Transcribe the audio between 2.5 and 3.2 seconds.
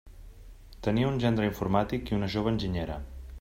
enginyera.